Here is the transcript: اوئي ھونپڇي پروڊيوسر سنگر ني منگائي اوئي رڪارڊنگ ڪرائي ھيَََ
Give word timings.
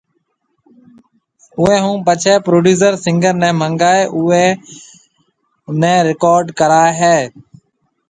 اوئي 1.59 1.77
ھونپڇي 1.85 2.33
پروڊيوسر 2.45 2.93
سنگر 3.05 3.33
ني 3.41 3.49
منگائي 3.61 4.01
اوئي 4.15 4.47
رڪارڊنگ 6.17 6.55
ڪرائي 6.59 6.91
ھيَََ 6.99 7.15